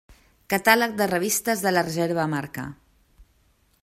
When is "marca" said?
2.35-2.67